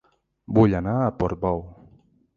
Vull 0.57 0.73
anar 0.79 0.95
a 1.01 1.13
Portbou 1.21 1.63